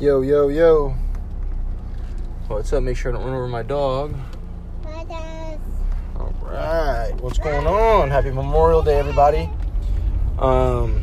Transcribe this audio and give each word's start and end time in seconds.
Yo, 0.00 0.20
yo, 0.20 0.48
yo. 0.48 0.94
What's 2.48 2.72
up? 2.72 2.82
Make 2.82 2.96
sure 2.96 3.12
I 3.12 3.14
don't 3.16 3.24
run 3.24 3.34
over 3.34 3.46
my 3.46 3.62
dog. 3.62 4.16
All 6.16 6.34
right. 6.42 7.12
What's 7.20 7.38
going 7.38 7.66
on? 7.68 8.10
Happy 8.10 8.32
Memorial 8.32 8.82
Day, 8.82 8.98
everybody. 8.98 9.48
Um, 10.38 11.00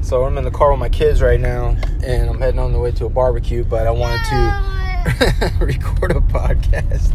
so 0.00 0.24
I'm 0.24 0.38
in 0.38 0.44
the 0.44 0.50
car 0.50 0.70
with 0.70 0.80
my 0.80 0.88
kids 0.88 1.20
right 1.20 1.38
now, 1.38 1.76
and 2.02 2.30
I'm 2.30 2.38
heading 2.38 2.58
on 2.58 2.72
the 2.72 2.78
way 2.78 2.90
to 2.92 3.04
a 3.04 3.10
barbecue. 3.10 3.64
But 3.64 3.86
I 3.86 3.90
wanted 3.90 4.24
to 4.30 5.54
record 5.64 6.12
a 6.12 6.20
podcast. 6.20 7.12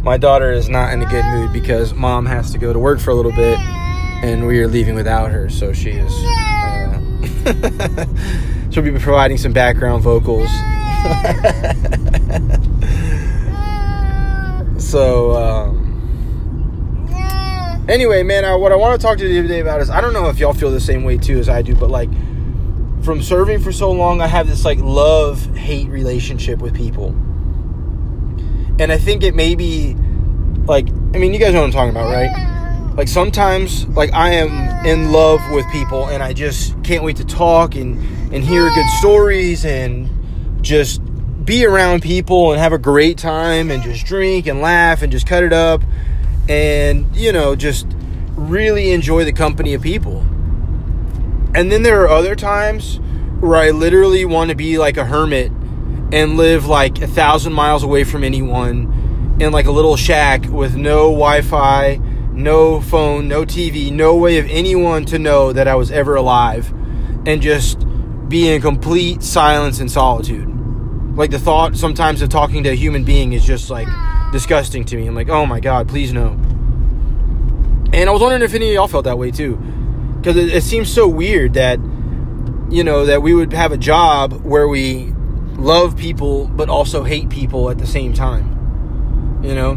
my 0.02 0.18
daughter 0.18 0.52
is 0.52 0.68
not 0.68 0.92
in 0.92 1.00
a 1.00 1.06
good 1.06 1.24
mood 1.24 1.54
because 1.54 1.94
mom 1.94 2.26
has 2.26 2.52
to 2.52 2.58
go 2.58 2.74
to 2.74 2.78
work 2.78 3.00
for 3.00 3.12
a 3.12 3.14
little 3.14 3.32
bit, 3.32 3.58
and 3.58 4.46
we 4.46 4.60
are 4.60 4.68
leaving 4.68 4.94
without 4.94 5.30
her. 5.30 5.48
So 5.48 5.72
she 5.72 5.92
is. 5.92 6.12
She'll 8.70 8.82
be 8.82 8.90
providing 8.92 9.38
some 9.38 9.52
background 9.52 10.02
vocals. 10.02 10.50
so. 14.82 15.36
Um, 15.36 15.82
Anyway, 17.88 18.22
man, 18.22 18.44
I, 18.44 18.54
what 18.54 18.70
I 18.70 18.76
want 18.76 18.98
to 18.98 19.04
talk 19.04 19.18
to 19.18 19.28
you 19.28 19.42
today 19.42 19.58
about 19.58 19.80
is 19.80 19.90
I 19.90 20.00
don't 20.00 20.12
know 20.12 20.28
if 20.28 20.38
y'all 20.38 20.52
feel 20.52 20.70
the 20.70 20.80
same 20.80 21.02
way 21.02 21.18
too 21.18 21.40
as 21.40 21.48
I 21.48 21.62
do, 21.62 21.74
but 21.74 21.90
like 21.90 22.08
from 23.02 23.20
serving 23.20 23.60
for 23.60 23.72
so 23.72 23.90
long, 23.90 24.20
I 24.20 24.28
have 24.28 24.46
this 24.46 24.64
like 24.64 24.78
love 24.78 25.56
hate 25.56 25.88
relationship 25.88 26.60
with 26.60 26.76
people. 26.76 27.08
And 28.78 28.92
I 28.92 28.98
think 28.98 29.24
it 29.24 29.34
may 29.34 29.56
be 29.56 29.96
like, 30.64 30.88
I 30.88 31.18
mean, 31.18 31.34
you 31.34 31.40
guys 31.40 31.52
know 31.52 31.60
what 31.60 31.66
I'm 31.66 31.72
talking 31.72 31.90
about, 31.90 32.12
right? 32.12 32.61
Like 32.96 33.08
sometimes, 33.08 33.86
like 33.88 34.12
I 34.12 34.34
am 34.34 34.86
in 34.86 35.12
love 35.12 35.40
with 35.50 35.66
people 35.72 36.06
and 36.06 36.22
I 36.22 36.32
just 36.32 36.82
can't 36.84 37.02
wait 37.02 37.16
to 37.16 37.24
talk 37.24 37.74
and, 37.74 37.96
and 38.34 38.44
hear 38.44 38.68
good 38.68 38.88
stories 38.98 39.64
and 39.64 40.10
just 40.62 41.00
be 41.44 41.64
around 41.64 42.02
people 42.02 42.52
and 42.52 42.60
have 42.60 42.72
a 42.72 42.78
great 42.78 43.18
time 43.18 43.70
and 43.70 43.82
just 43.82 44.04
drink 44.06 44.46
and 44.46 44.60
laugh 44.60 45.02
and 45.02 45.10
just 45.10 45.26
cut 45.26 45.42
it 45.42 45.52
up 45.52 45.82
and 46.48 47.16
you 47.16 47.32
know 47.32 47.56
just 47.56 47.86
really 48.34 48.92
enjoy 48.92 49.24
the 49.24 49.32
company 49.32 49.74
of 49.74 49.82
people. 49.82 50.20
And 51.54 51.72
then 51.72 51.82
there 51.82 52.02
are 52.02 52.08
other 52.08 52.34
times 52.34 53.00
where 53.40 53.56
i 53.56 53.70
literally 53.70 54.24
want 54.24 54.50
to 54.50 54.56
be 54.56 54.78
like 54.78 54.96
a 54.96 55.04
hermit 55.04 55.50
and 56.12 56.36
live 56.36 56.66
like 56.66 57.02
a 57.02 57.08
thousand 57.08 57.52
miles 57.52 57.82
away 57.82 58.04
from 58.04 58.22
anyone 58.22 59.36
in 59.40 59.50
like 59.50 59.66
a 59.66 59.70
little 59.72 59.96
shack 59.96 60.44
with 60.48 60.76
no 60.76 61.10
wi-fi 61.10 61.98
no 62.42 62.80
phone 62.80 63.28
no 63.28 63.44
tv 63.44 63.92
no 63.92 64.16
way 64.16 64.38
of 64.38 64.46
anyone 64.48 65.04
to 65.04 65.18
know 65.18 65.52
that 65.52 65.68
i 65.68 65.74
was 65.74 65.90
ever 65.90 66.14
alive 66.16 66.72
and 67.26 67.40
just 67.40 67.86
be 68.28 68.48
in 68.48 68.60
complete 68.60 69.22
silence 69.22 69.80
and 69.80 69.90
solitude 69.90 70.48
like 71.16 71.30
the 71.30 71.38
thought 71.38 71.76
sometimes 71.76 72.22
of 72.22 72.30
talking 72.30 72.62
to 72.64 72.70
a 72.70 72.74
human 72.74 73.04
being 73.04 73.32
is 73.32 73.44
just 73.44 73.68
like 73.70 73.88
disgusting 74.32 74.84
to 74.86 74.96
me. 74.96 75.06
I'm 75.06 75.14
like, 75.14 75.28
oh 75.28 75.46
my 75.46 75.60
god, 75.60 75.88
please 75.88 76.12
no. 76.12 76.30
And 77.92 78.08
I 78.08 78.10
was 78.10 78.22
wondering 78.22 78.42
if 78.42 78.54
any 78.54 78.68
of 78.68 78.74
y'all 78.74 78.88
felt 78.88 79.04
that 79.04 79.18
way 79.18 79.30
too, 79.30 79.56
because 80.16 80.36
it, 80.36 80.48
it 80.48 80.62
seems 80.62 80.92
so 80.92 81.06
weird 81.06 81.54
that 81.54 81.78
you 82.70 82.82
know 82.82 83.04
that 83.06 83.22
we 83.22 83.34
would 83.34 83.52
have 83.52 83.70
a 83.70 83.76
job 83.76 84.32
where 84.44 84.66
we 84.66 85.12
love 85.56 85.96
people 85.96 86.48
but 86.48 86.70
also 86.70 87.04
hate 87.04 87.28
people 87.28 87.68
at 87.70 87.78
the 87.78 87.86
same 87.86 88.14
time. 88.14 88.48
You 89.44 89.54
know, 89.54 89.72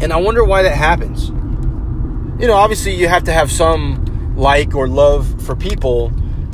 and 0.00 0.12
I 0.12 0.16
wonder 0.16 0.44
why 0.44 0.62
that 0.62 0.76
happens. 0.76 1.32
You 2.38 2.48
know, 2.48 2.54
obviously 2.54 2.94
you 2.94 3.08
have 3.08 3.24
to 3.24 3.32
have 3.32 3.52
some 3.52 4.34
like 4.36 4.74
or 4.74 4.88
love 4.88 5.42
for 5.42 5.54
people 5.54 6.10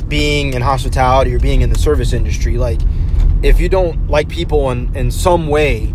being 0.07 0.53
in 0.53 0.61
hospitality 0.61 1.33
or 1.33 1.39
being 1.39 1.61
in 1.61 1.69
the 1.69 1.77
service 1.77 2.13
industry. 2.13 2.57
Like, 2.57 2.79
if 3.41 3.59
you 3.59 3.69
don't 3.69 4.09
like 4.09 4.27
people 4.27 4.69
in, 4.71 4.95
in 4.95 5.11
some 5.11 5.47
way, 5.47 5.93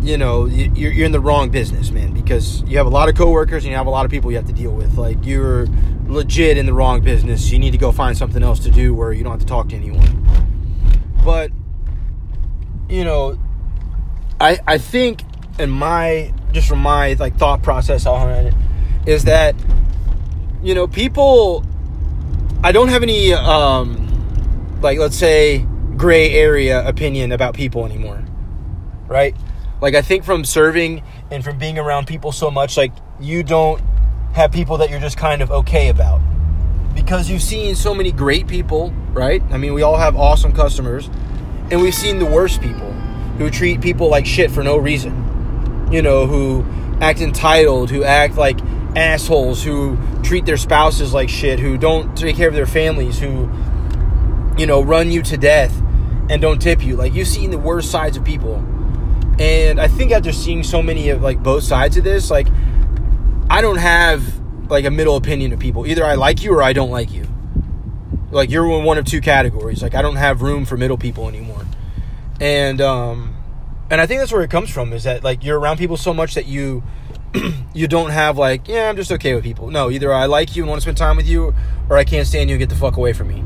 you 0.00 0.16
know, 0.16 0.46
you're, 0.46 0.92
you're 0.92 1.04
in 1.04 1.12
the 1.12 1.20
wrong 1.20 1.50
business, 1.50 1.90
man, 1.90 2.12
because 2.12 2.62
you 2.62 2.78
have 2.78 2.86
a 2.86 2.90
lot 2.90 3.08
of 3.08 3.16
coworkers 3.16 3.64
and 3.64 3.70
you 3.70 3.76
have 3.76 3.86
a 3.86 3.90
lot 3.90 4.04
of 4.04 4.10
people 4.10 4.30
you 4.30 4.36
have 4.36 4.46
to 4.46 4.52
deal 4.52 4.70
with. 4.70 4.96
Like, 4.96 5.18
you're 5.26 5.66
legit 6.06 6.56
in 6.56 6.66
the 6.66 6.72
wrong 6.72 7.02
business. 7.02 7.50
You 7.50 7.58
need 7.58 7.72
to 7.72 7.78
go 7.78 7.92
find 7.92 8.16
something 8.16 8.42
else 8.42 8.60
to 8.60 8.70
do 8.70 8.94
where 8.94 9.12
you 9.12 9.22
don't 9.24 9.32
have 9.32 9.40
to 9.40 9.46
talk 9.46 9.68
to 9.70 9.76
anyone. 9.76 10.26
But, 11.24 11.50
you 12.88 13.04
know, 13.04 13.38
I, 14.40 14.58
I 14.66 14.78
think 14.78 15.22
in 15.58 15.68
my, 15.70 16.32
just 16.52 16.68
from 16.68 16.78
my, 16.78 17.14
like, 17.14 17.36
thought 17.36 17.62
process 17.62 18.06
on 18.06 18.30
it, 18.30 18.54
is 19.06 19.24
that, 19.24 19.54
you 20.62 20.74
know, 20.74 20.86
people, 20.86 21.64
I 22.62 22.72
don't 22.72 22.88
have 22.88 23.02
any, 23.02 23.32
um, 23.32 24.78
like, 24.80 24.98
let's 24.98 25.16
say, 25.16 25.66
gray 25.98 26.30
area 26.32 26.86
opinion 26.86 27.32
about 27.32 27.54
people 27.54 27.84
anymore, 27.84 28.24
right? 29.08 29.34
Like 29.80 29.94
I 29.94 30.02
think 30.02 30.24
from 30.24 30.44
serving 30.44 31.02
and 31.30 31.44
from 31.44 31.58
being 31.58 31.78
around 31.78 32.06
people 32.06 32.32
so 32.32 32.50
much, 32.50 32.76
like 32.76 32.92
you 33.20 33.42
don't 33.42 33.82
have 34.32 34.52
people 34.52 34.78
that 34.78 34.90
you're 34.90 35.00
just 35.00 35.16
kind 35.16 35.42
of 35.42 35.50
okay 35.50 35.88
about. 35.88 36.20
Because 36.94 37.30
you've 37.30 37.42
seen 37.42 37.74
so 37.76 37.94
many 37.94 38.10
great 38.10 38.48
people, 38.48 38.90
right? 39.12 39.42
I 39.50 39.56
mean, 39.56 39.74
we 39.74 39.82
all 39.82 39.96
have 39.96 40.16
awesome 40.16 40.52
customers, 40.52 41.08
and 41.70 41.80
we've 41.80 41.94
seen 41.94 42.18
the 42.18 42.26
worst 42.26 42.60
people 42.60 42.90
who 43.38 43.50
treat 43.50 43.80
people 43.80 44.08
like 44.08 44.26
shit 44.26 44.50
for 44.50 44.64
no 44.64 44.76
reason. 44.76 45.88
You 45.92 46.02
know, 46.02 46.26
who 46.26 46.66
act 47.00 47.20
entitled, 47.20 47.90
who 47.90 48.02
act 48.02 48.36
like 48.36 48.58
assholes, 48.96 49.62
who 49.62 49.98
treat 50.22 50.46
their 50.46 50.56
spouses 50.56 51.12
like 51.12 51.28
shit, 51.28 51.58
who 51.58 51.76
don't 51.78 52.16
take 52.16 52.36
care 52.36 52.48
of 52.48 52.54
their 52.54 52.66
families, 52.66 53.18
who, 53.18 53.50
you 54.56 54.66
know, 54.66 54.82
run 54.82 55.10
you 55.10 55.22
to 55.22 55.36
death 55.36 55.76
and 56.30 56.42
don't 56.42 56.60
tip 56.60 56.84
you. 56.84 56.96
Like, 56.96 57.14
you've 57.14 57.28
seen 57.28 57.50
the 57.50 57.58
worst 57.58 57.90
sides 57.90 58.16
of 58.16 58.24
people 58.24 58.64
and 59.38 59.80
I 59.80 59.86
think 59.86 60.10
after 60.10 60.32
seeing 60.32 60.64
so 60.64 60.82
many 60.82 61.10
of 61.10 61.22
like 61.22 61.42
both 61.42 61.62
sides 61.62 61.96
of 61.96 62.04
this, 62.04 62.30
like 62.30 62.48
I 63.48 63.60
don't 63.60 63.78
have 63.78 64.40
like 64.68 64.84
a 64.84 64.90
middle 64.90 65.16
opinion 65.16 65.52
of 65.52 65.60
people. 65.60 65.86
Either 65.86 66.04
I 66.04 66.14
like 66.14 66.42
you 66.42 66.52
or 66.52 66.62
I 66.62 66.72
don't 66.72 66.90
like 66.90 67.12
you. 67.12 67.26
Like 68.30 68.50
you're 68.50 68.66
in 68.78 68.84
one 68.84 68.98
of 68.98 69.04
two 69.04 69.20
categories. 69.20 69.80
Like 69.80 69.94
I 69.94 70.02
don't 70.02 70.16
have 70.16 70.42
room 70.42 70.64
for 70.64 70.76
middle 70.76 70.98
people 70.98 71.28
anymore. 71.28 71.64
And 72.40 72.80
um 72.80 73.36
and 73.90 74.00
I 74.00 74.06
think 74.06 74.20
that's 74.20 74.32
where 74.32 74.42
it 74.42 74.50
comes 74.50 74.70
from 74.70 74.92
is 74.92 75.04
that 75.04 75.22
like 75.22 75.44
you're 75.44 75.58
around 75.58 75.78
people 75.78 75.96
so 75.96 76.12
much 76.12 76.34
that 76.34 76.46
you 76.46 76.82
you 77.74 77.88
don't 77.88 78.10
have 78.10 78.38
like, 78.38 78.68
yeah, 78.68 78.88
I'm 78.88 78.96
just 78.96 79.12
okay 79.12 79.34
with 79.34 79.44
people. 79.44 79.70
No, 79.70 79.90
either 79.90 80.12
I 80.12 80.26
like 80.26 80.56
you 80.56 80.62
and 80.62 80.70
want 80.70 80.80
to 80.80 80.82
spend 80.82 80.96
time 80.96 81.16
with 81.16 81.26
you 81.26 81.54
or 81.88 81.96
I 81.96 82.04
can't 82.04 82.26
stand 82.26 82.50
you 82.50 82.54
and 82.54 82.60
get 82.60 82.68
the 82.68 82.74
fuck 82.74 82.96
away 82.96 83.12
from 83.12 83.28
me. 83.28 83.44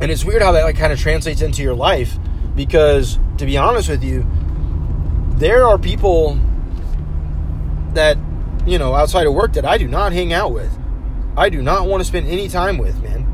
And 0.00 0.10
it's 0.10 0.24
weird 0.24 0.42
how 0.42 0.52
that 0.52 0.64
like 0.64 0.76
kind 0.76 0.92
of 0.92 0.98
translates 0.98 1.42
into 1.42 1.62
your 1.62 1.74
life 1.74 2.16
because, 2.54 3.18
to 3.38 3.46
be 3.46 3.56
honest 3.56 3.88
with 3.88 4.02
you, 4.02 4.26
there 5.36 5.66
are 5.66 5.78
people 5.78 6.38
that, 7.94 8.16
you 8.66 8.78
know, 8.78 8.94
outside 8.94 9.26
of 9.26 9.34
work 9.34 9.54
that 9.54 9.64
I 9.64 9.78
do 9.78 9.88
not 9.88 10.12
hang 10.12 10.32
out 10.32 10.52
with. 10.52 10.70
I 11.36 11.48
do 11.48 11.62
not 11.62 11.86
want 11.86 12.00
to 12.00 12.04
spend 12.04 12.28
any 12.28 12.48
time 12.48 12.78
with, 12.78 13.02
man. 13.02 13.26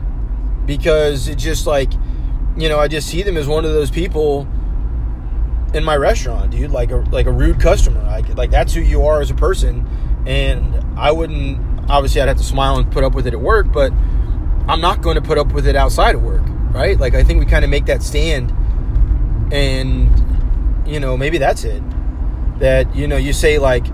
Because 0.67 1.29
it's 1.29 1.43
just 1.43 1.67
like, 1.67 1.93
you 2.57 2.69
know, 2.69 2.79
I 2.79 2.89
just 2.89 3.09
see 3.09 3.23
them 3.23 3.37
as 3.37 3.47
one 3.47 3.65
of 3.65 3.73
those 3.73 3.91
people 3.91 4.49
in 5.75 5.85
my 5.85 5.97
restaurant, 5.97 6.51
dude. 6.51 6.71
Like 6.71 6.91
a 6.91 6.97
like 6.97 7.27
a 7.27 7.33
rude 7.33 7.61
customer. 7.61 8.03
Like 8.03 8.35
like 8.37 8.51
that's 8.51 8.75
who 8.75 8.81
you 8.81 9.05
are 9.07 9.21
as 9.21 9.31
a 9.31 9.35
person. 9.35 9.87
And 10.27 10.99
I 10.99 11.13
wouldn't 11.13 11.91
obviously 11.91 12.21
I'd 12.21 12.29
have 12.29 12.39
to 12.39 12.45
smile 12.45 12.77
and 12.77 12.91
put 12.91 13.05
up 13.05 13.15
with 13.15 13.27
it 13.27 13.35
at 13.35 13.41
work, 13.41 13.73
but 13.73 13.93
I'm 14.69 14.81
not 14.81 15.03
going 15.03 15.15
to 15.15 15.23
put 15.23 15.39
up 15.39 15.53
with 15.53 15.67
it 15.67 15.77
outside 15.77 16.15
of 16.17 16.23
work, 16.23 16.43
right? 16.73 16.99
Like 16.99 17.15
I 17.15 17.23
think 17.23 17.39
we 17.39 17.47
kind 17.47 17.65
of 17.65 17.71
make 17.71 17.87
that 17.87 18.03
stand 18.03 18.53
and 19.53 20.11
you 20.87 21.01
know 21.01 21.17
maybe 21.17 21.39
that's 21.39 21.65
it 21.65 21.83
that 22.59 22.95
you 22.95 23.07
know 23.07 23.17
you 23.17 23.33
say 23.33 23.59
like 23.59 23.87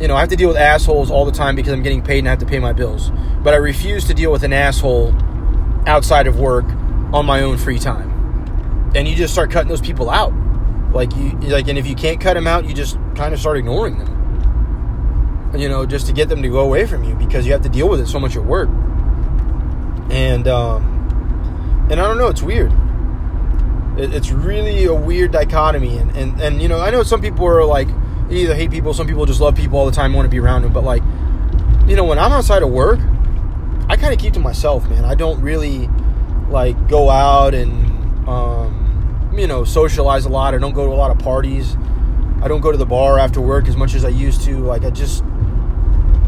you 0.00 0.08
know 0.08 0.14
i 0.14 0.20
have 0.20 0.28
to 0.28 0.36
deal 0.36 0.48
with 0.48 0.56
assholes 0.56 1.10
all 1.10 1.24
the 1.24 1.32
time 1.32 1.56
because 1.56 1.72
i'm 1.72 1.82
getting 1.82 2.02
paid 2.02 2.18
and 2.18 2.28
i 2.28 2.30
have 2.30 2.38
to 2.38 2.46
pay 2.46 2.58
my 2.58 2.72
bills 2.72 3.10
but 3.42 3.54
i 3.54 3.56
refuse 3.56 4.06
to 4.06 4.14
deal 4.14 4.30
with 4.30 4.42
an 4.42 4.52
asshole 4.52 5.14
outside 5.86 6.26
of 6.26 6.38
work 6.38 6.64
on 7.12 7.24
my 7.24 7.42
own 7.42 7.56
free 7.56 7.78
time 7.78 8.10
and 8.94 9.08
you 9.08 9.14
just 9.14 9.32
start 9.32 9.50
cutting 9.50 9.68
those 9.68 9.80
people 9.80 10.10
out 10.10 10.32
like 10.92 11.14
you 11.16 11.30
like 11.42 11.68
and 11.68 11.78
if 11.78 11.86
you 11.86 11.94
can't 11.94 12.20
cut 12.20 12.34
them 12.34 12.46
out 12.46 12.64
you 12.64 12.74
just 12.74 12.98
kind 13.14 13.32
of 13.32 13.40
start 13.40 13.58
ignoring 13.58 13.98
them. 13.98 15.54
You 15.56 15.68
know 15.68 15.86
just 15.86 16.06
to 16.06 16.12
get 16.12 16.28
them 16.28 16.42
to 16.42 16.48
go 16.48 16.60
away 16.60 16.86
from 16.86 17.04
you 17.04 17.14
because 17.14 17.46
you 17.46 17.52
have 17.52 17.62
to 17.62 17.68
deal 17.68 17.88
with 17.88 18.00
it 18.00 18.06
so 18.06 18.20
much 18.20 18.36
at 18.36 18.44
work. 18.44 18.68
And 20.10 20.48
um 20.48 21.88
and 21.90 22.00
i 22.00 22.06
don't 22.06 22.18
know 22.18 22.28
it's 22.28 22.42
weird. 22.42 22.72
It's 23.96 24.30
really 24.30 24.84
a 24.84 24.94
weird 24.94 25.32
dichotomy 25.32 25.98
and, 25.98 26.16
and 26.16 26.40
and 26.40 26.62
you 26.62 26.68
know 26.68 26.80
i 26.80 26.90
know 26.90 27.02
some 27.02 27.20
people 27.20 27.46
are 27.46 27.64
like 27.64 27.88
either 28.30 28.54
hate 28.54 28.70
people 28.70 28.94
some 28.94 29.06
people 29.06 29.26
just 29.26 29.40
love 29.40 29.56
people 29.56 29.78
all 29.78 29.86
the 29.86 29.92
time 29.92 30.12
want 30.12 30.24
to 30.24 30.30
be 30.30 30.38
around 30.38 30.62
them 30.62 30.72
but 30.72 30.84
like 30.84 31.02
you 31.86 31.96
know 31.96 32.04
when 32.04 32.18
i'm 32.18 32.32
outside 32.32 32.62
of 32.62 32.70
work 32.70 33.00
i 33.88 33.96
kind 33.96 34.14
of 34.14 34.18
keep 34.18 34.32
to 34.34 34.40
myself 34.40 34.88
man. 34.88 35.04
I 35.04 35.16
don't 35.16 35.40
really 35.42 35.88
like 36.48 36.88
go 36.88 37.10
out 37.10 37.54
and 37.54 37.90
um, 38.28 38.79
you 39.34 39.46
know 39.46 39.64
socialize 39.64 40.24
a 40.24 40.28
lot 40.28 40.54
i 40.54 40.58
don't 40.58 40.74
go 40.74 40.86
to 40.86 40.92
a 40.92 40.94
lot 40.94 41.10
of 41.10 41.18
parties. 41.18 41.76
I 42.42 42.48
don't 42.48 42.62
go 42.62 42.72
to 42.72 42.78
the 42.78 42.86
bar 42.86 43.18
after 43.18 43.40
work 43.40 43.68
as 43.68 43.76
much 43.76 43.94
as 43.94 44.04
i 44.04 44.08
used 44.08 44.42
to. 44.42 44.58
Like 44.58 44.84
i 44.84 44.90
just 44.90 45.22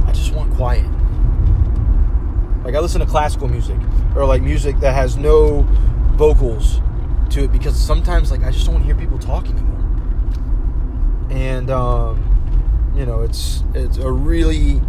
i 0.07 0.13
just 0.13 0.33
want 0.35 0.53
quiet. 0.55 0.87
Like 2.65 2.75
I 2.75 2.79
listen 2.79 3.01
to 3.01 3.07
classical 3.07 3.49
music 3.49 3.79
or 4.15 4.25
like 4.25 4.43
music 4.43 4.79
that 4.81 4.95
has 4.95 5.17
no 5.17 5.63
vocals 6.17 6.81
to 7.31 7.45
it 7.45 7.53
because 7.53 7.79
sometimes 7.79 8.31
like 8.31 8.43
I 8.45 8.51
just 8.51 8.67
don't 8.67 8.75
want 8.75 8.87
to 8.87 8.87
hear 8.87 9.01
people 9.01 9.19
talking 9.19 9.57
anymore. 9.57 9.79
And 11.31 11.71
um, 11.71 12.93
you 12.95 13.05
know, 13.05 13.23
it's 13.23 13.65
it's 13.75 13.97
a 13.97 14.11
really 14.11 14.81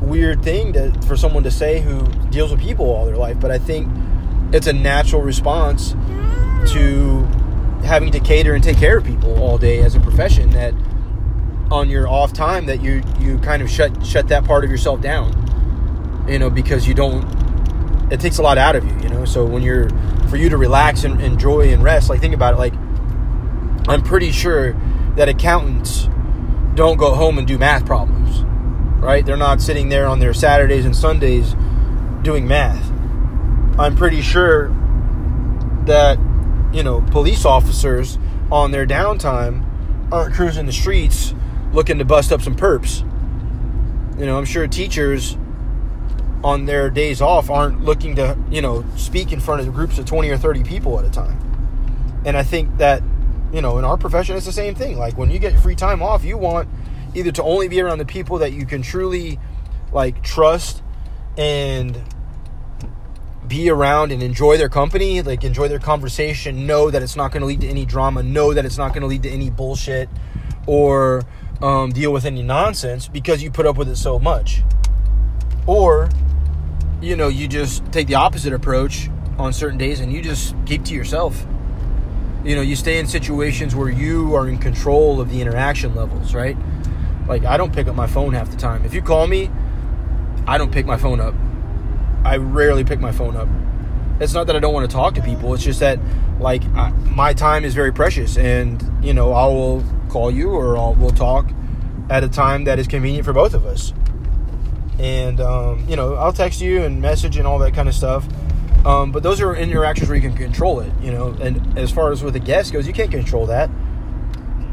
weird 0.00 0.42
thing 0.42 0.72
to, 0.74 0.92
for 1.06 1.16
someone 1.16 1.44
to 1.44 1.50
say 1.50 1.80
who 1.80 2.06
deals 2.30 2.50
with 2.50 2.60
people 2.60 2.86
all 2.90 3.06
their 3.06 3.16
life, 3.16 3.40
but 3.40 3.50
I 3.50 3.58
think 3.58 3.88
it's 4.52 4.66
a 4.66 4.72
natural 4.72 5.22
response 5.22 5.92
to 6.72 7.26
having 7.84 8.10
to 8.12 8.20
cater 8.20 8.54
and 8.54 8.62
take 8.62 8.78
care 8.78 8.98
of 8.98 9.04
people 9.04 9.42
all 9.42 9.58
day 9.58 9.80
as 9.80 9.94
a 9.94 10.00
profession 10.00 10.50
that 10.50 10.74
on 11.70 11.88
your 11.88 12.08
off 12.08 12.32
time 12.32 12.66
that 12.66 12.82
you 12.82 13.02
you 13.20 13.38
kind 13.38 13.62
of 13.62 13.70
shut 13.70 14.04
shut 14.04 14.28
that 14.28 14.44
part 14.44 14.64
of 14.64 14.70
yourself 14.70 15.00
down 15.00 16.24
you 16.28 16.38
know 16.38 16.50
because 16.50 16.86
you 16.86 16.94
don't 16.94 17.24
it 18.12 18.20
takes 18.20 18.38
a 18.38 18.42
lot 18.42 18.58
out 18.58 18.76
of 18.76 18.84
you 18.84 18.96
you 19.00 19.08
know? 19.08 19.24
So 19.24 19.44
when 19.44 19.62
you're 19.62 19.88
for 20.28 20.36
you 20.36 20.48
to 20.50 20.56
relax 20.56 21.04
and 21.04 21.20
enjoy 21.20 21.72
and 21.72 21.82
rest 21.82 22.10
like 22.10 22.20
think 22.20 22.34
about 22.34 22.54
it 22.54 22.58
like 22.58 22.74
i'm 23.88 24.02
pretty 24.02 24.30
sure 24.30 24.72
that 25.16 25.28
accountants 25.28 26.08
don't 26.74 26.96
go 26.96 27.14
home 27.14 27.38
and 27.38 27.46
do 27.46 27.56
math 27.56 27.86
problems 27.86 28.44
right? 29.04 29.24
They're 29.24 29.36
not 29.36 29.60
sitting 29.60 29.90
there 29.90 30.06
on 30.06 30.18
their 30.18 30.32
saturdays 30.32 30.86
and 30.86 30.96
sundays 30.96 31.54
doing 32.22 32.48
math. 32.48 32.90
I'm 33.78 33.96
pretty 33.96 34.22
sure 34.22 34.68
that 35.84 36.18
you 36.74 36.82
know 36.82 37.00
police 37.10 37.44
officers 37.44 38.18
on 38.50 38.70
their 38.70 38.86
downtime 38.86 39.64
aren't 40.12 40.34
cruising 40.34 40.66
the 40.66 40.72
streets 40.72 41.34
looking 41.72 41.98
to 41.98 42.04
bust 42.04 42.32
up 42.32 42.40
some 42.40 42.54
perps. 42.54 43.00
You 44.18 44.26
know, 44.26 44.38
I'm 44.38 44.44
sure 44.44 44.66
teachers 44.68 45.36
on 46.44 46.66
their 46.66 46.90
days 46.90 47.20
off 47.20 47.50
aren't 47.50 47.84
looking 47.84 48.14
to, 48.16 48.38
you 48.50 48.62
know, 48.62 48.84
speak 48.96 49.32
in 49.32 49.40
front 49.40 49.66
of 49.66 49.74
groups 49.74 49.98
of 49.98 50.04
20 50.04 50.28
or 50.28 50.36
30 50.36 50.62
people 50.62 50.98
at 50.98 51.04
a 51.04 51.10
time. 51.10 51.40
And 52.24 52.36
I 52.36 52.42
think 52.42 52.76
that, 52.76 53.02
you 53.52 53.60
know, 53.60 53.78
in 53.78 53.84
our 53.84 53.96
profession, 53.96 54.36
it's 54.36 54.46
the 54.46 54.52
same 54.52 54.74
thing. 54.74 54.98
Like 54.98 55.18
when 55.18 55.30
you 55.30 55.38
get 55.38 55.58
free 55.58 55.74
time 55.74 56.02
off, 56.02 56.22
you 56.22 56.38
want 56.38 56.68
either 57.14 57.32
to 57.32 57.42
only 57.42 57.66
be 57.68 57.80
around 57.80 57.98
the 57.98 58.04
people 58.04 58.38
that 58.38 58.52
you 58.52 58.66
can 58.66 58.82
truly, 58.82 59.38
like, 59.92 60.22
trust 60.22 60.82
and 61.36 61.98
be 63.48 63.70
around 63.70 64.12
and 64.12 64.22
enjoy 64.22 64.56
their 64.56 64.68
company, 64.68 65.22
like, 65.22 65.44
enjoy 65.44 65.68
their 65.68 65.78
conversation, 65.78 66.66
know 66.66 66.90
that 66.90 67.02
it's 67.02 67.16
not 67.16 67.32
going 67.32 67.40
to 67.42 67.46
lead 67.46 67.60
to 67.60 67.68
any 67.68 67.84
drama, 67.84 68.22
know 68.22 68.54
that 68.54 68.64
it's 68.64 68.78
not 68.78 68.88
going 68.88 69.02
to 69.02 69.06
lead 69.06 69.22
to 69.24 69.30
any 69.30 69.50
bullshit 69.50 70.08
or 70.66 71.22
um, 71.62 71.92
deal 71.92 72.12
with 72.12 72.24
any 72.24 72.42
nonsense 72.42 73.08
because 73.08 73.42
you 73.42 73.50
put 73.50 73.66
up 73.66 73.76
with 73.76 73.88
it 73.88 73.96
so 73.96 74.18
much. 74.18 74.62
Or, 75.66 76.08
you 77.00 77.16
know, 77.16 77.28
you 77.28 77.48
just 77.48 77.84
take 77.92 78.06
the 78.06 78.16
opposite 78.16 78.52
approach 78.52 79.08
on 79.38 79.52
certain 79.52 79.78
days 79.78 80.00
and 80.00 80.12
you 80.12 80.22
just 80.22 80.54
keep 80.66 80.84
to 80.84 80.94
yourself. 80.94 81.46
You 82.44 82.56
know, 82.56 82.62
you 82.62 82.76
stay 82.76 82.98
in 82.98 83.06
situations 83.06 83.74
where 83.74 83.88
you 83.88 84.34
are 84.34 84.48
in 84.48 84.58
control 84.58 85.20
of 85.20 85.30
the 85.30 85.40
interaction 85.40 85.94
levels, 85.94 86.34
right? 86.34 86.56
Like, 87.26 87.44
I 87.44 87.56
don't 87.56 87.72
pick 87.72 87.88
up 87.88 87.96
my 87.96 88.06
phone 88.06 88.34
half 88.34 88.50
the 88.50 88.56
time. 88.56 88.84
If 88.84 88.92
you 88.92 89.00
call 89.00 89.26
me, 89.26 89.50
I 90.46 90.58
don't 90.58 90.70
pick 90.70 90.84
my 90.84 90.98
phone 90.98 91.20
up. 91.20 91.34
I 92.24 92.36
rarely 92.38 92.84
pick 92.84 93.00
my 93.00 93.12
phone 93.12 93.36
up. 93.36 93.48
It's 94.20 94.32
not 94.32 94.46
that 94.46 94.56
I 94.56 94.60
don't 94.60 94.72
want 94.72 94.88
to 94.88 94.94
talk 94.94 95.14
to 95.14 95.22
people. 95.22 95.54
It's 95.54 95.64
just 95.64 95.80
that, 95.80 95.98
like, 96.40 96.64
I, 96.74 96.90
my 96.90 97.34
time 97.34 97.64
is 97.64 97.74
very 97.74 97.92
precious, 97.92 98.36
and 98.36 98.82
you 99.04 99.12
know, 99.12 99.32
I 99.32 99.46
will 99.46 99.84
call 100.08 100.30
you 100.30 100.50
or 100.50 100.76
I'll, 100.76 100.94
we'll 100.94 101.10
talk 101.10 101.50
at 102.08 102.22
a 102.22 102.28
time 102.28 102.64
that 102.64 102.78
is 102.78 102.86
convenient 102.86 103.24
for 103.24 103.32
both 103.32 103.54
of 103.54 103.66
us. 103.66 103.92
And, 104.98 105.40
um, 105.40 105.84
you 105.88 105.96
know, 105.96 106.14
I'll 106.14 106.32
text 106.32 106.60
you 106.60 106.82
and 106.82 107.02
message 107.02 107.36
and 107.36 107.46
all 107.46 107.58
that 107.58 107.74
kind 107.74 107.88
of 107.88 107.94
stuff. 107.94 108.26
Um, 108.86 109.10
but 109.10 109.22
those 109.22 109.40
are 109.40 109.56
interactions 109.56 110.08
where 110.08 110.16
you 110.16 110.22
can 110.22 110.36
control 110.36 110.80
it, 110.80 110.92
you 111.00 111.10
know. 111.10 111.36
And 111.40 111.76
as 111.76 111.90
far 111.90 112.12
as 112.12 112.22
with 112.22 112.36
a 112.36 112.40
guest 112.40 112.72
goes, 112.72 112.86
you 112.86 112.92
can't 112.92 113.10
control 113.10 113.46
that. 113.46 113.70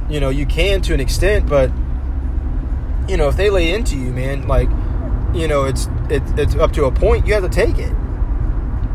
You 0.09 0.19
know, 0.19 0.30
you 0.30 0.45
can 0.45 0.81
to 0.81 0.94
an 0.94 1.00
extent, 1.00 1.47
but, 1.50 1.71
you 3.07 3.18
know, 3.18 3.30
if 3.30 3.38
they 3.38 3.50
lay 3.50 3.74
into 3.74 3.97
you, 3.97 4.12
man, 4.12 4.47
like, 4.47 4.69
you 5.33 5.48
know, 5.48 5.66
it's, 5.66 5.88
it, 6.10 6.24
it's 6.38 6.56
up 6.56 6.74
to 6.74 6.86
a 6.86 6.92
point, 6.92 7.25
you 7.25 7.33
have 7.33 7.44
to 7.44 7.50
take 7.50 7.78
it. 7.78 7.94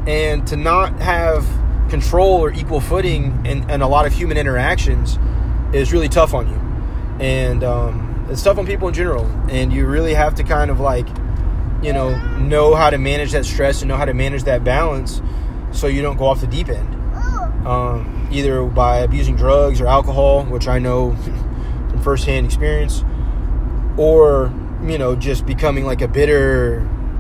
And 0.07 0.47
to 0.49 0.57
not 0.57 1.01
have 1.01 1.47
control 1.89 2.45
or 2.45 2.53
equal 2.53 2.81
footing 2.81 3.45
in, 3.47 3.69
in 3.71 3.81
a 3.81 3.89
lot 3.89 4.07
of 4.07 4.13
human 4.13 4.37
interactions 4.37 5.19
is 5.73 5.93
really 5.93 6.09
tough 6.09 6.35
on 6.35 6.49
you, 6.49 7.25
and 7.25 7.65
um, 7.65 8.27
it's 8.31 8.43
tough 8.43 8.59
on 8.59 8.67
people 8.67 8.89
in 8.89 8.95
general. 8.95 9.25
And 9.51 9.73
you 9.73 9.87
really 9.87 10.15
have 10.15 10.35
to 10.37 10.45
kind 10.45 10.71
of 10.71 10.81
like, 10.81 11.09
you 11.83 11.93
know, 11.93 12.17
know 12.39 12.75
how 12.75 12.91
to 12.91 12.99
manage 12.99 13.33
that 13.33 13.45
stress 13.45 13.83
and 13.83 13.89
know 13.89 13.97
how 13.97 14.05
to 14.05 14.15
manage 14.15 14.45
that 14.45 14.65
balance, 14.65 15.21
so 15.73 15.87
you 15.87 16.03
don't 16.03 16.17
go 16.17 16.27
off 16.27 16.41
the 16.41 16.47
deep 16.47 16.69
end. 16.69 16.95
Um, 17.67 18.29
either 18.31 18.65
by 18.65 18.99
abusing 18.99 19.35
drugs 19.35 19.81
or 19.81 19.89
alcohol, 19.89 20.45
which 20.45 20.69
I 20.69 20.79
know 20.79 21.17
from 21.17 22.01
firsthand 22.03 22.47
experience, 22.47 23.05
or 23.97 24.53
you 24.83 24.99
know, 24.99 25.17
just 25.17 25.47
becoming 25.47 25.85
like 25.85 26.03
a 26.03 26.09
bitter, 26.09 26.79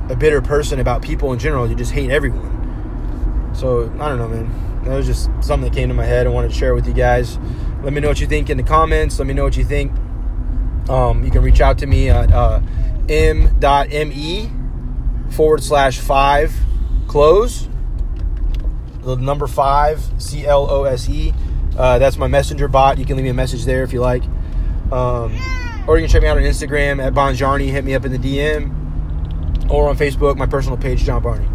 a 0.08 0.16
bitter 0.16 0.40
person 0.40 0.80
about 0.80 1.02
people 1.02 1.32
in 1.32 1.38
general. 1.38 1.68
You 1.68 1.74
just 1.74 1.92
hate 1.92 2.10
everyone. 2.10 3.52
So 3.54 3.84
I 3.98 4.08
don't 4.08 4.18
know, 4.18 4.28
man. 4.28 4.84
That 4.84 4.94
was 4.94 5.06
just 5.06 5.24
something 5.40 5.68
that 5.68 5.72
came 5.72 5.88
to 5.88 5.94
my 5.94 6.04
head. 6.04 6.26
I 6.26 6.30
wanted 6.30 6.48
to 6.48 6.54
share 6.54 6.74
with 6.74 6.86
you 6.86 6.92
guys. 6.92 7.38
Let 7.82 7.92
me 7.92 8.00
know 8.00 8.08
what 8.08 8.20
you 8.20 8.26
think 8.26 8.50
in 8.50 8.56
the 8.56 8.62
comments. 8.62 9.18
Let 9.18 9.26
me 9.26 9.34
know 9.34 9.44
what 9.44 9.56
you 9.56 9.64
think. 9.64 9.92
Um, 10.88 11.24
you 11.24 11.30
can 11.30 11.42
reach 11.42 11.60
out 11.60 11.78
to 11.78 11.86
me 11.86 12.08
at 12.08 12.32
uh, 12.32 12.60
m.me 13.08 14.50
forward 15.30 15.62
slash 15.62 15.98
five 15.98 16.54
close. 17.08 17.68
The 19.02 19.16
number 19.16 19.46
five, 19.46 20.04
C 20.18 20.46
L 20.46 20.70
O 20.70 20.84
S 20.84 21.08
E. 21.08 21.32
Uh, 21.76 21.98
that's 21.98 22.16
my 22.16 22.26
messenger 22.26 22.68
bot. 22.68 22.98
You 22.98 23.04
can 23.04 23.16
leave 23.16 23.24
me 23.24 23.30
a 23.30 23.34
message 23.34 23.64
there 23.64 23.82
if 23.82 23.92
you 23.92 24.00
like. 24.00 24.22
Um, 24.92 25.36
or 25.86 25.98
you 25.98 26.02
can 26.04 26.10
check 26.10 26.22
me 26.22 26.28
out 26.28 26.36
on 26.36 26.42
Instagram 26.42 27.02
at 27.02 27.14
Bonjarni. 27.14 27.70
Hit 27.70 27.84
me 27.84 27.94
up 27.94 28.04
in 28.04 28.12
the 28.12 28.18
DM. 28.18 28.72
Or 29.70 29.88
on 29.88 29.96
Facebook, 29.96 30.36
my 30.36 30.46
personal 30.46 30.76
page, 30.76 31.02
John 31.04 31.22
Barney. 31.22 31.48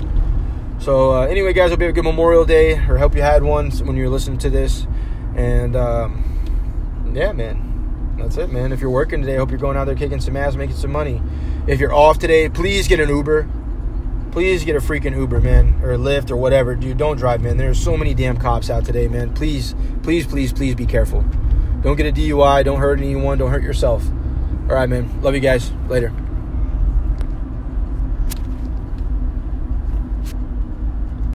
So, 0.80 1.14
uh, 1.14 1.28
anyway, 1.28 1.54
guys, 1.54 1.70
hope 1.70 1.80
you 1.80 1.86
have 1.86 1.94
a 1.94 1.96
good 1.96 2.04
Memorial 2.04 2.44
Day, 2.44 2.74
or 2.74 2.98
hope 2.98 3.16
you 3.16 3.22
had 3.22 3.44
one 3.44 3.72
when 3.72 3.96
you're 3.96 4.10
listening 4.10 4.40
to 4.40 4.50
this. 4.50 4.88
And 5.36 5.76
um, 5.76 7.14
yeah, 7.14 7.32
man, 7.32 8.16
that's 8.18 8.38
it, 8.38 8.52
man. 8.52 8.72
If 8.72 8.82
you're 8.82 8.90
working 8.90 9.22
today, 9.22 9.36
hope 9.36 9.52
you're 9.52 9.60
going 9.60 9.78
out 9.78 9.86
there 9.86 9.96
kicking 9.96 10.20
some 10.20 10.36
ass, 10.36 10.56
making 10.56 10.76
some 10.76 10.92
money. 10.92 11.22
If 11.68 11.80
you're 11.80 11.94
off 11.94 12.20
today, 12.20 12.50
please 12.50 12.88
get 12.88 13.00
an 13.00 13.10
Uber. 13.10 13.48
Please 14.32 14.64
get 14.64 14.76
a 14.76 14.80
freaking 14.80 15.16
Uber, 15.16 15.42
man, 15.42 15.80
or 15.84 15.92
a 15.92 15.98
Lyft 15.98 16.32
or 16.32 16.38
whatever. 16.38 16.74
Dude, 16.76 16.98
don't 16.98 17.18
drive, 17.18 17.42
man. 17.42 17.58
There's 17.58 17.82
so 17.82 17.98
many 17.98 18.14
damn 18.14 18.38
cops 18.38 18.70
out 18.70 18.86
today, 18.86 19.08
man. 19.08 19.34
Please, 19.34 19.76
please, 20.04 20.26
please, 20.26 20.54
please 20.54 20.74
be 20.74 20.86
careful. 20.86 21.22
Don't 21.82 21.96
get 21.96 22.06
a 22.06 22.12
DUI. 22.12 22.64
Don't 22.64 22.80
hurt 22.80 23.00
anyone. 23.00 23.38
Don't 23.38 23.52
hurt 23.52 23.64
yourself. 23.64 24.04
All 24.72 24.78
right, 24.78 24.88
man. 24.88 25.22
Love 25.22 25.36
you 25.36 25.42
guys. 25.42 25.70
Later. 25.90 26.14